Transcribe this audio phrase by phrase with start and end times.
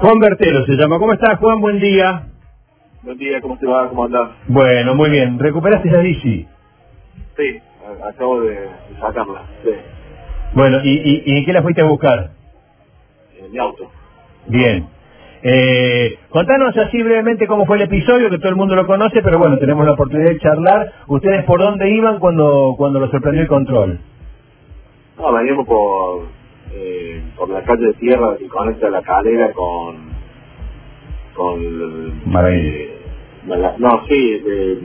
[0.00, 0.98] Juan Bertero se llama.
[0.98, 1.60] ¿Cómo estás, Juan?
[1.60, 2.26] Buen día.
[3.02, 3.88] Buen día, ¿cómo te va?
[3.88, 4.30] ¿Cómo andás?
[4.48, 5.38] Bueno, muy bien.
[5.38, 6.46] ¿Recuperaste la bici?
[7.36, 7.60] Sí,
[8.06, 8.68] acabo de
[9.00, 9.70] sacarla, sí,
[10.52, 12.30] Bueno, ¿y, y, y en qué la fuiste a buscar?
[13.38, 13.90] en mi auto.
[14.48, 14.86] Bien.
[15.42, 19.38] Eh, contanos así brevemente cómo fue el episodio, que todo el mundo lo conoce, pero
[19.38, 20.92] bueno, tenemos la oportunidad de charlar.
[21.06, 24.00] ¿Ustedes por dónde iban cuando, cuando lo sorprendió el control?
[25.16, 26.24] No, veníamos por,
[26.72, 29.96] eh, por la calle de tierra que conecta la calera con...
[31.34, 31.60] con
[32.52, 32.96] eh,
[33.46, 34.78] la- no, sí, eh,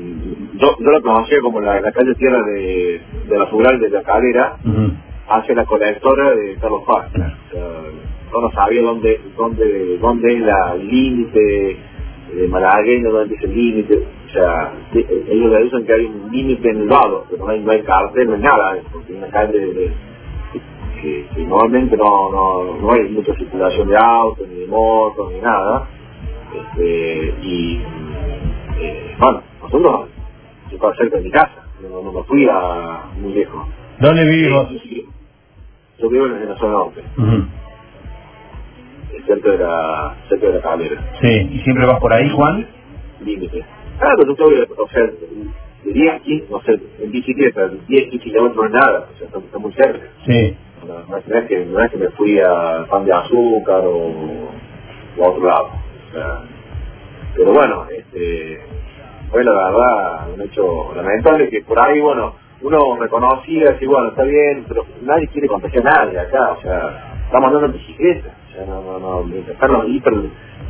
[0.55, 3.89] yo, yo lo conocía como la, la calle de tierra de, de la rural de
[3.89, 4.91] la calera Ujú.
[5.29, 7.09] hacia la colectora de Carlos Paz.
[7.13, 7.33] Claro.
[7.47, 7.61] O sea,
[8.31, 11.77] yo no sabía dónde, dónde, dónde es la límite
[12.33, 13.97] de malagueño, dónde es el límite.
[13.97, 17.61] O sea, ellos le dicen que hay un límite en el lado, pero no hay,
[17.61, 19.91] no hay cartel, no hay nada, porque una calle de,
[21.05, 25.39] que, que normalmente no, no, no hay mucha circulación de autos, ni de motos, ni
[25.39, 25.87] nada.
[26.55, 27.81] Este, y
[28.79, 30.09] eh, bueno, nosotros,
[30.69, 33.67] yo estaba cerca de mi casa, no, no me fui a muy lejos.
[33.99, 34.67] ¿Dónde vivimos?
[34.83, 35.05] Sí.
[35.99, 37.45] Yo vivo en la zona norte, Ujú.
[39.25, 42.67] cerca de la, cerca de la calera, Sí, ¿y siempre vas por ahí, Juan?
[43.21, 43.63] límite.
[43.97, 48.57] Claro, yo estoy, o sea, de 10, 15, no sé, en bicicleta, 10, 15 kilómetros
[48.57, 50.07] no es nada, o sea, está, está muy cerca.
[50.25, 50.57] Sí.
[50.87, 53.81] No, no es, no es que, no es que me fui a pan de azúcar
[53.85, 54.11] o,
[55.17, 55.69] o a otro lado.
[56.09, 56.41] O sea,
[57.35, 58.59] pero bueno, este,
[59.31, 64.23] fue la verdad un hecho lamentable que por ahí, bueno, uno reconocía, así, bueno, está
[64.23, 68.53] bien, pero nadie quiere contagiar a nadie acá, o sea, estamos andando en bicicleta, o
[68.53, 70.13] sea, no, no, no, están hiper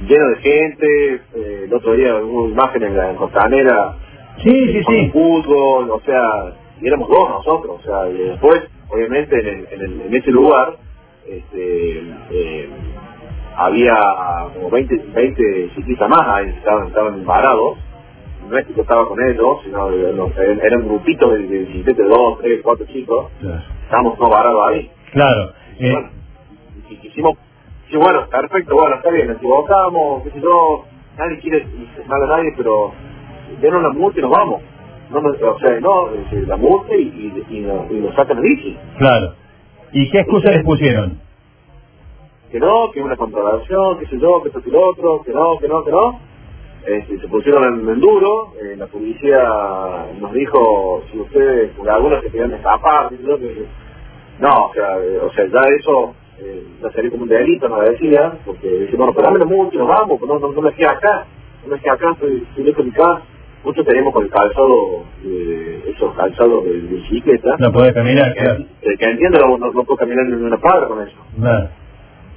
[0.07, 3.95] llenos de gente, eh, el otro día hubo imágenes en la en Costanera,
[4.43, 5.09] Sí, sí, con sí.
[5.11, 9.81] fútbol, o sea, y éramos dos nosotros, o sea, y después, obviamente, en, el- en,
[9.81, 10.77] el- en ese lugar,
[11.27, 11.99] este,
[12.31, 12.69] eh,
[13.57, 13.95] había
[14.53, 17.77] como 20, 20 ciclistas más ahí, estaban, estaban varados,
[18.49, 21.97] no es que yo estaba con ellos, sino eh, no, eran grupitos de, de bicicletas
[21.97, 23.31] de dos, tres, cuatro chicos,
[23.83, 24.91] estábamos todos varados ahí.
[25.13, 25.51] Claro.
[25.79, 26.09] Y Eh, bueno,
[26.89, 27.37] y quisimos,
[27.89, 30.85] sí, bueno, perfecto, bueno, está bien, nos equivocamos, qué sé yo,
[31.17, 31.65] nadie quiere
[32.07, 32.91] mal a nadie, pero
[33.61, 34.61] denos la multa y nos vamos.
[35.09, 38.77] No, nos- o sea, no, eh, la multa y, y, y, nos sacan la bici.
[38.97, 39.33] claro.
[39.91, 41.19] ¿Y qué excusa les pusieron?
[42.51, 45.57] Que no, que una contratación, qué sé yo, que esto y lo otro, que no,
[45.57, 46.19] que no, que no.
[46.85, 49.39] Este, se pusieron en, en duro, eh, la policía
[50.19, 53.65] nos dijo, si ustedes, por algunos se querían escapar, yo, que-
[54.39, 57.85] no, o sea, eh, o sea, ya eso eh, ya salió como un delito, nos
[57.85, 60.73] decía, porque dice, bueno, pero dame la multa y nos vamos, no, no, no me
[60.73, 61.25] queda acá,
[61.65, 63.21] no me queda acá, estoy, estoy lejos de mi casa.
[63.65, 68.65] Muchos tenemos con el calzado, eh, esos calzados de, bicicleta, No podés caminar, que, claro.
[68.81, 71.17] que, que entiendo, no, no, no puedo caminar ni una cuadra con eso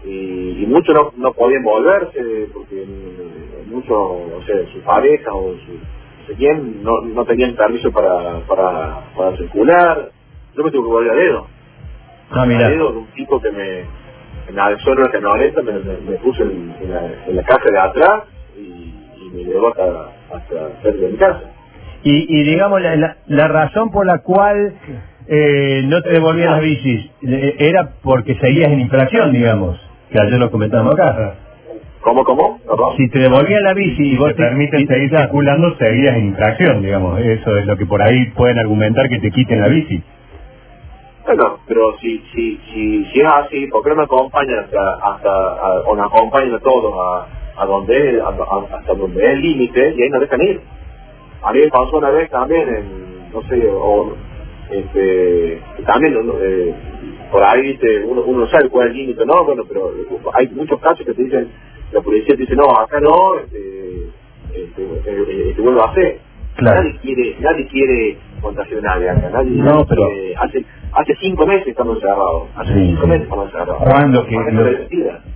[0.04, 5.54] y, y muchos no, no podían volverse porque eh, muchos, o sea, su pareja o
[5.54, 10.10] su no sé quién no, no tenían permiso para, para, para circular.
[10.54, 11.46] Yo me tuve que volver a dedo.
[12.30, 13.80] Ah, A dedo de un tipo que me,
[14.48, 17.70] en la zona de la me, me, me puso en, en, la, en la caja
[17.70, 18.24] de atrás
[18.58, 18.87] y,
[19.32, 19.84] y me llevó hasta,
[20.34, 21.40] hasta cerca de mi casa.
[22.04, 24.74] Y, y digamos, la, la, la razón por la cual
[25.26, 29.78] eh, no te devolvían las bicis eh, era porque seguías en infracción, digamos,
[30.10, 31.34] que ayer lo comentamos acá.
[32.00, 32.58] ¿Cómo, cómo?
[32.60, 32.96] ¿Perdón?
[32.96, 35.24] Si te devolvían la bici y vos te permiten y- seguir claro.
[35.24, 37.20] circulando, seguirías en infracción, digamos.
[37.20, 40.00] Eso es lo que por ahí pueden argumentar que te quiten la bici.
[41.26, 45.28] Bueno, pero si, si, si, si es así, ¿por qué no me acompañan hasta, hasta
[45.28, 47.26] a- o nos acompañan a todos a,
[47.58, 50.60] a donde, a- a- hasta donde es el límite y ahí nos dejan ir?
[51.42, 54.12] A mí me pasó una vez también en, no sé, o,
[54.70, 56.74] este, también eh,
[57.30, 59.92] por ahí viste, uno, uno sabe cuál es el límite, no, bueno, pero
[60.34, 61.48] hay muchos casos que te dicen,
[61.92, 64.08] la policía te dice, no, acá no, este,
[64.54, 66.20] este, eh, este vuelvo a hacer.
[66.56, 66.82] Claro.
[66.82, 70.02] Nadie quiere, nadie quiere acá, nadie, No, pero-
[70.40, 73.08] hace, hace cinco meses estamos encerrados, hace Sí, cinco sí.
[73.08, 73.76] meses estamos encerrados.
[73.78, 74.36] Juan, lo que,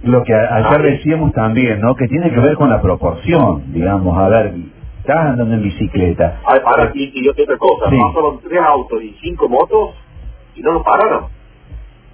[0.04, 0.96] lo, que a- Ah, ayer sí.
[0.96, 1.94] decíamos también, ¿no?
[1.94, 4.54] Que tiene que ver con la proporción, digamos, a ver,
[5.00, 6.40] estás andando en bicicleta.
[6.44, 7.98] Ahora, ahora, y, y otra cosa, Sí.
[8.00, 9.94] pasaron tres autos y cinco motos
[10.54, 11.24] y no nos pararon.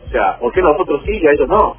[0.07, 1.77] O sea, ¿por qué nosotros sí y a ellos no?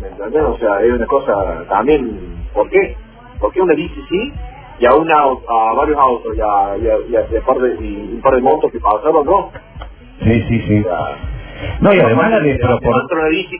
[0.00, 0.42] ¿Me entiendes?
[0.42, 2.94] O sea, es una cosa también, ¿por qué?
[3.40, 4.32] ¿Por qué una bici sí
[4.80, 7.56] y a, una, a varios autos y a, y a- y a- y a par
[7.58, 9.50] de, y un par de motos que pasaron no?
[10.22, 10.84] Sí, sí, sí.
[11.80, 12.94] No, y además la de desproporción.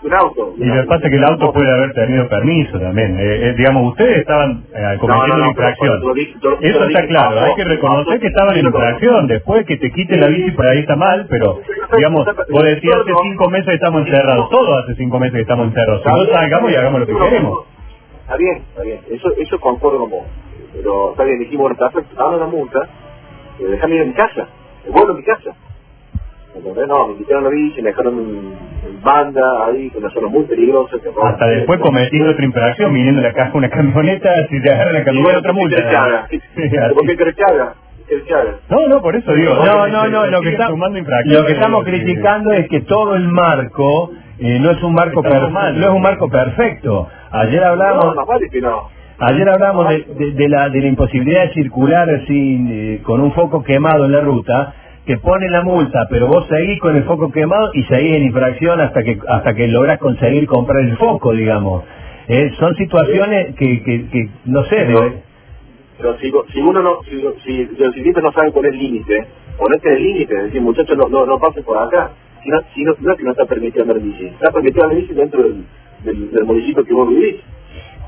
[0.05, 0.55] un auto.
[0.57, 3.19] Y lo que pasa es que el auto puede haber tenido permiso también.
[3.19, 6.01] Eh, eh, digamos, ustedes estaban eh, cometiendo una infracción.
[6.61, 9.27] Eso está claro, hay que reconocer que estaban en infracción.
[9.27, 11.59] Después que te quiten la bici, por ahí está mal, pero,
[11.97, 14.49] digamos, vos decís, hace cinco meses que estamos encerrados.
[14.51, 16.03] Todos hace cinco meses que estamos encerrados.
[16.05, 17.65] Si no salgamos y hagamos lo que queremos.
[18.21, 19.01] Está bien, está bien.
[19.11, 20.23] Eso, eso concuerdo con vos.
[20.73, 22.81] Pero está bien, dijimos, bueno, está dando una multa,
[23.59, 24.49] pero déjame ir a mi casa.
[24.89, 25.55] Vuelvo a mi casa.
[26.89, 30.97] No, me quitaron la bici, me dejaron en banda ahí, con una zona muy peligrosa.
[31.23, 35.05] Hasta después cometiendo otra infracción, viniendo de la caja una camioneta, si te agarran la
[35.05, 35.77] camioneta otra multa.
[36.95, 37.75] ¿Por qué crees que haga?
[38.71, 39.55] No, no, por eso digo.
[39.55, 40.57] No, no, no, lo que,
[41.47, 45.93] que estamos criticando es que todo el marco eh, no es un marco no es
[45.93, 47.09] un marco perfecto.
[47.31, 48.17] Ayer hablamos
[49.21, 53.65] Ayer hablamos de, de, la, de la imposibilidad de circular sin, eh, con un foco
[53.65, 54.75] quemado en la ruta
[55.05, 58.81] que pone la multa, pero vos seguís con el foco quemado y seguís en infracción
[58.81, 61.83] hasta que hasta que logras conseguir comprar el foco, digamos.
[62.29, 64.87] Eh, son situaciones que, que, no sé.
[65.97, 69.27] Pero, si, si, uno no, si, si, los ciclistas no saben poner límite,
[69.57, 72.13] ponete el límite, es decir, muchachos, no, no, no pasen por acá.
[72.45, 75.01] Si no, si no, no es que no está permitido andar bici, está permitido andar
[75.01, 75.65] bici dentro del,
[76.05, 77.37] del, municipio que vos vivís.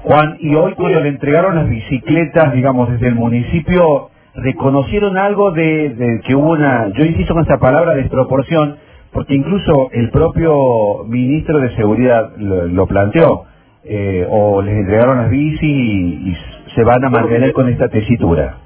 [0.03, 6.23] Juan, y hoy cuando le entregaron las bicicletas, digamos, desde el municipio, reconocieron algo de,
[6.27, 8.77] que hubo una, yo insisto con esta palabra, desproporción,
[9.13, 13.45] porque incluso el propio ministro de Seguridad lo, planteó,
[13.85, 16.37] eh, o les entregaron las bici y,
[16.75, 18.57] se van a mantener con esta tesitura.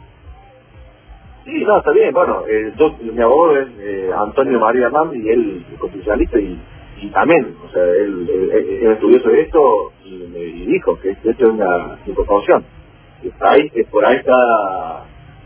[1.47, 5.29] Sí, no, está bien, bueno, eh, yo, mi abogado es eh, Antonio María Mami y
[5.31, 6.59] él es constitucionalista y,
[7.05, 11.41] y, también, o sea, él, él, estudió sobre esto y me dijo que esto es
[11.41, 12.65] una precaución.
[13.41, 14.33] Ahí, por ahí está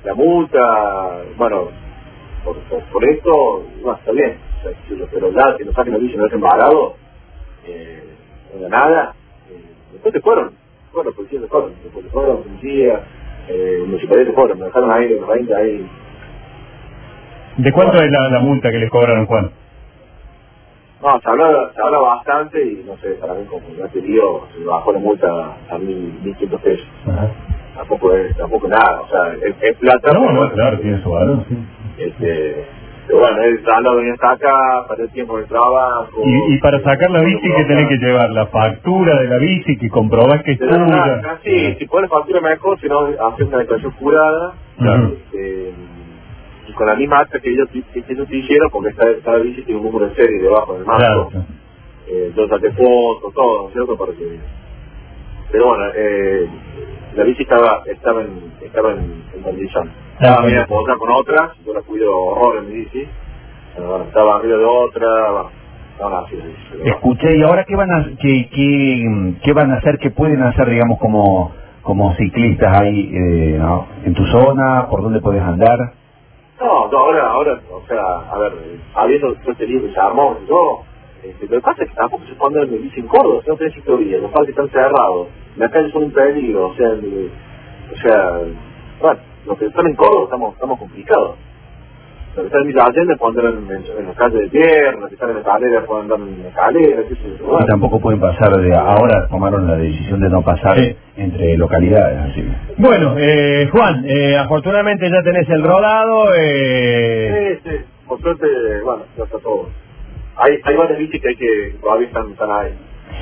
[0.05, 1.69] la multa, bueno,
[2.45, 2.57] por,
[2.93, 4.37] por, esto, no, está bien,
[5.13, 6.95] pero ya que nos saquen la bici no es embarado,
[7.67, 8.05] eh,
[8.61, 9.15] no nada,
[9.51, 9.63] eh,
[9.93, 10.53] después te fueron,
[10.93, 13.01] fueron, policías se fueron, después te fueron, policía,
[13.49, 15.91] eh, municipalidades se fueron, me dejaron ahí, los 20 ahí.
[17.59, 19.51] ¿De cuánto es la, la multa que les cobraron, Juan?
[21.03, 24.49] No, se habla, se habla bastante y no sé, para mí como ya te digo,
[24.56, 25.29] se bajó la multa
[25.71, 26.87] a mil, mil quinientos pesos
[27.79, 30.12] tampoco es tampoco nada, o sea, es, plata.
[30.12, 31.56] No, no, claro, tiene su valor, sí.
[31.99, 32.67] Este,
[33.06, 34.53] pero bueno, él lo venía acá
[34.89, 36.23] para el tiempo de trabajo.
[36.25, 38.31] Y, y para sacar la bici, que tenés que llevar?
[38.31, 41.39] La factura de la bici, que comprobás que es tuya.
[41.43, 44.53] Sí, si pones factura mejor, si no, haces una declaración jurada.
[44.79, 45.98] Este, y
[46.79, 49.87] con la misma acta que ellos, que ellos hicieron, porque esta, esta bici tiene un
[49.87, 51.29] número de serie debajo del marco.
[51.29, 51.47] Claro.
[52.07, 53.97] Eh, yo saqué fotos, todo, ¿no es cierto?
[53.97, 54.39] Para que...
[55.51, 56.49] Pero bueno, eh,
[57.17, 59.91] la bici estaba estaba en estaba en, en condición.
[60.21, 63.09] Estaba media otra con otra, yo la cuido horror en mi bici,
[64.07, 65.09] estaba arriba de otra,
[66.85, 70.71] Escuché, ¿y ahora qué van a qué, qué, qué, van a hacer, qué pueden hacer,
[70.71, 71.53] digamos, como
[71.83, 73.61] como ciclistas ahí eh,
[74.05, 74.87] en tu zona?
[74.89, 75.98] ¿Por dónde puedes andar?
[76.61, 78.53] No, no, ahora, ahora, o sea, a ver,
[78.95, 80.81] habiendo este libro que se armó y todo,
[81.23, 83.75] este, lo que pasa es que tampoco se puede andar en en Córdoba, no tenés
[83.75, 85.29] ciclovía, los parques están cerrados
[85.59, 88.41] las calles son un peligro, o sea, o sea,
[89.01, 91.37] bueno, los que están en Córdoba estamos, estamos complicados.
[92.38, 95.35] En Villa Allende pueden andar en, en, las calles de tierra, los que están en
[95.35, 99.26] la escalera pueden andar en la escalera, qué sé Y tampoco pueden pasar de ahora,
[99.29, 100.79] tomaron la decisión de no pasar
[101.17, 102.49] entre localidades, así.
[102.76, 106.32] Bueno, eh, Juan, eh, afortunadamente ya tenés el rodado.
[106.37, 107.58] Eh...
[107.64, 107.76] Sí, sí,
[108.06, 108.46] por suerte,
[108.85, 109.69] bueno, ya está todo.
[110.37, 112.73] Hay, hay varias bicis que hay que todavía están, están ahí.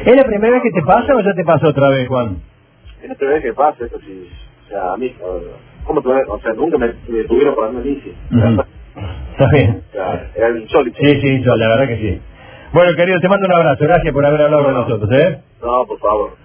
[0.04, 2.36] ¿Es la primera vez que te pasa o ya te pasó otra vez, Juan?
[3.02, 4.28] Es la primera vez que pasa, eso sí.
[4.66, 5.14] O sea, a mí,
[5.85, 8.12] ¿cómo te O sea, nunca me, me tuvieron por andar bici.
[9.38, 9.83] Está bien.
[10.35, 10.99] Era insólito.
[10.99, 12.23] Sí, sí, la verdad que sí.
[12.73, 13.85] Bueno, querido, te mando un abrazo.
[13.85, 15.40] Gracias por haber hablado con nosotros, ¿eh?
[15.62, 16.37] No, por favor.